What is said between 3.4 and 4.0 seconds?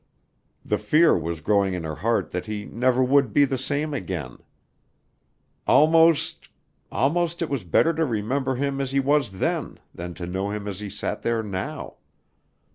the same